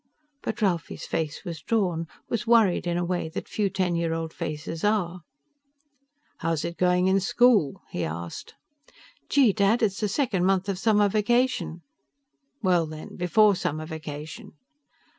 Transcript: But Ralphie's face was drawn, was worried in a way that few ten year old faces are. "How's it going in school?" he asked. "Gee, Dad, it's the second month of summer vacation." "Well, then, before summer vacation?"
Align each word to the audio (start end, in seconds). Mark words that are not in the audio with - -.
But 0.41 0.63
Ralphie's 0.63 1.05
face 1.05 1.45
was 1.45 1.61
drawn, 1.61 2.07
was 2.27 2.47
worried 2.47 2.87
in 2.87 2.97
a 2.97 3.05
way 3.05 3.29
that 3.29 3.47
few 3.47 3.69
ten 3.69 3.95
year 3.95 4.13
old 4.15 4.33
faces 4.33 4.83
are. 4.83 5.21
"How's 6.39 6.65
it 6.65 6.75
going 6.75 7.05
in 7.05 7.19
school?" 7.19 7.83
he 7.91 8.03
asked. 8.03 8.55
"Gee, 9.29 9.53
Dad, 9.53 9.83
it's 9.83 9.99
the 9.99 10.07
second 10.09 10.43
month 10.43 10.67
of 10.67 10.79
summer 10.79 11.07
vacation." 11.07 11.83
"Well, 12.63 12.87
then, 12.87 13.15
before 13.15 13.55
summer 13.55 13.85
vacation?" 13.85 14.53